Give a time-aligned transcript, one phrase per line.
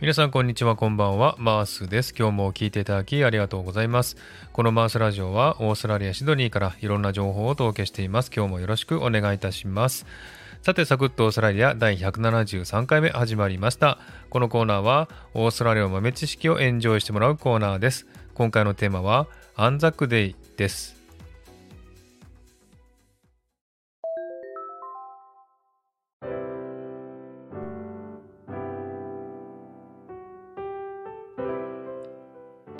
[0.00, 1.36] 皆さんこんにちはこんばんは。
[1.38, 2.14] マースです。
[2.18, 4.16] 今日も聞いていただきありがとうございます。
[4.50, 8.30] このマースラジオはオーストラリアシドニーからいろんな情報をお届けしています。
[8.34, 10.06] 今日もよろしくお願いいたします。
[10.62, 13.98] さてサクッとオーストラリア第173回目始まりました。
[14.30, 18.06] このコーナーはオーストラリアの豆知識をエンジョイしてもらうコーナーです。
[18.32, 20.99] 今回のテーマはアンザックデイです。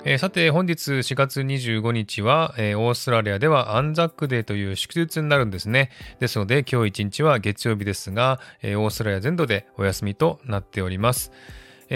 [0.03, 5.91] えー、さて本日4月25日は、えー、オーストラリアではアンザックデーという祝日になるんですね。
[6.19, 11.31] ですので今日1日は月曜日ですが、えー、オーストラリア全土でお休みとなっております。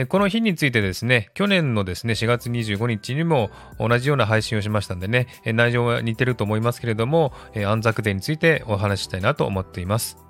[0.09, 7.31] この日についてですね、去年のですね、4月25日にも同じような配信をしましたんでね、内容は似てると思いますけれども、
[7.65, 10.24] アンザックデーについてお話ししたいなと思っています。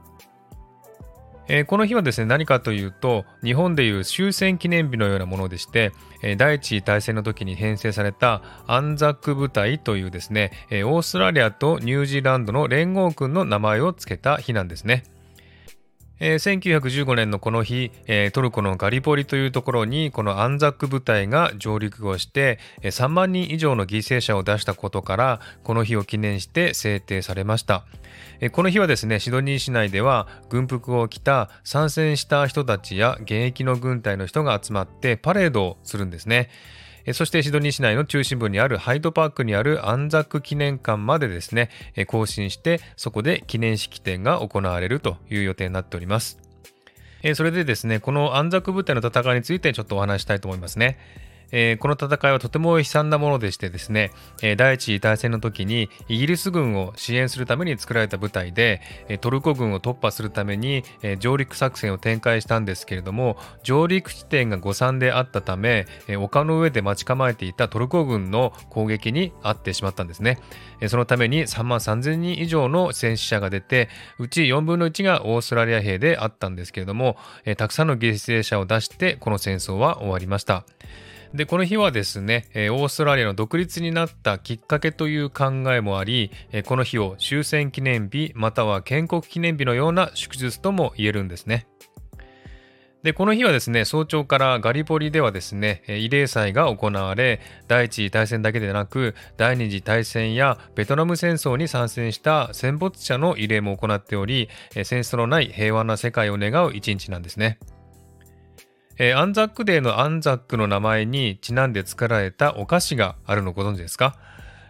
[1.47, 15.03] えー、この日はですね何かというと日本でいう終戦記念日のようなものでして、えー、第一次大戦の時に編成されたアンザック部隊というですね、えー、オーストラリアとニュージーランドの連合軍の名前を付けた日なんですね。
[16.19, 27.85] えー、1915年のこの日、えー、トルコのガリポリというところにこのアンザック部隊が上陸をして、えー、3万人以上の犠牲者を出したことからこの日を記念して制定されました、
[28.39, 36.49] えー、この日はですねシドニー市内では軍服を着た参戦した人たちや現役の軍隊の人が集まってパレードをするんですね。
[37.13, 41.69] そしてシドニー市内の中心部にあるハイドパークにあるアンザク記念館までですね、
[42.07, 46.39] 更新してそこで記念式典が行われるという予定になっております。
[47.35, 50.97] それでですね、このアンザック部隊の戦いについてちょっとお話したいと思いますね。
[51.57, 54.11] えー、この戦いはとても悲惨なものでしてですね、
[54.43, 70.39] えー、第一次大戦の時にイギリス軍を支援するために作られた部隊で、え、トルコ軍を突破するために、え上陸作戦を展開したんですけれども上陸地点が誤算であったため、え丘の上で待ち構えていたトルコ軍の攻撃に遭ってしまったんですね、
[70.81, 73.87] えそのために3万3000人以上の戦死者が出て
[74.19, 80.65] うち4分の1がオーストラリア兵であったんですけれども、えたくさんの犠牲者を出してこの戦争は終わりました。
[81.33, 86.31] でこの日はですね、オーストラリアの独立になったきっかけという考えもあり、
[86.65, 91.67] この日を終戦記念日または建国記念日のような祝日とも言えるんですね。
[93.05, 107.59] でこの日はですね早朝からガリポリではですね慰霊祭が行われ第一次大戦だけでなく第二次大戦やベトナム戦争に参戦した戦没者の慰霊も行っており戦争のない平和な世界を願う一日なんですね。
[108.97, 114.15] えー、アンザックデーのアンザックの名前にちなんで作られたお菓子があるのご存知ですか、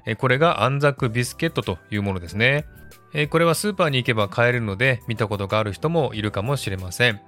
[0.05, 2.65] えー、これがアンザックビスケットというものですね、
[3.13, 7.21] えー、これはスーパーに行けば買えるので見たことがある人もいるかもしれません。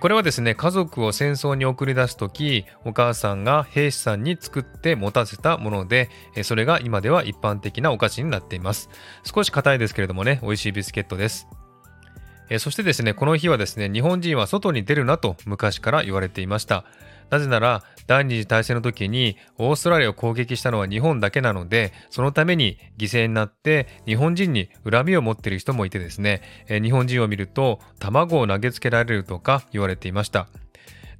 [0.00, 6.10] これはですね、家族を戦争に送り出す時お母さんが兵士さんに作って持たせたもので、
[6.42, 8.90] それが今では一般的なお菓子になっています。
[9.24, 11.48] 少し硬いですけれどもね、美味しいビスケットです。
[12.50, 16.84] えそしてですね、この日はですね、日本人は外に出るなと昔から言われていました。
[17.30, 30.48] なぜなら、第二次大戦の時にオーストラリアを攻撃したのは日本だけなので、そのために犠牲になって日本人に恨みを持っている人もいてですね、え日本人を見ると卵を投げつけられるとか言われていました。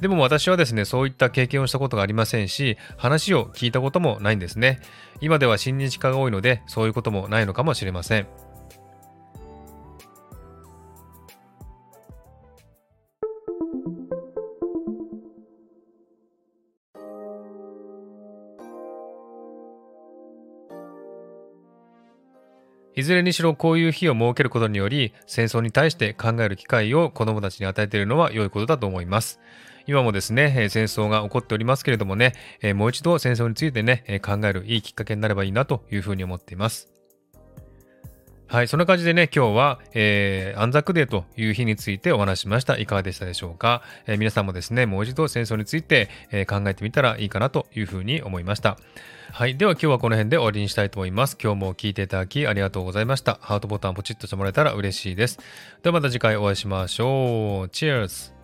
[0.00, 4.80] でも私はですね、そういった経験をしたことがありませんし、話を聞いたこともないんですね。
[5.20, 8.47] 今では親日家が多いので、そういうこともないのかもしれません。
[22.98, 29.38] いずれにしろこういう日を設けることにより戦争に対して考える機会を子どもたちに与えているのは良いことだと思います。
[29.86, 32.34] 今もですね、戦争が起こっておりますけれどもね、
[32.74, 36.97] もう一度戦争についてね、考えるいいきっかけになればいいなというふうに思っています。
[38.48, 42.78] はい、そんな感じでね、今日は、えー、安ザデーという日についてお話しました。
[42.78, 48.78] いかがでしたでしょうか、えー、皆さんもですね、もう一度戦争について、えー、考えてみたらいいかなというふうに思いました。
[49.32, 49.58] はい。
[49.58, 51.36] では今日はこの辺で終わりにしたいと思います。
[51.38, 53.38] 今日も聞いていただきありがとうございました。
[53.42, 55.38] ハートボタンポチッとしてもらえたら嬉しいです。
[55.82, 57.66] ではまた次回お会いしましょう。
[57.66, 58.37] Cheers!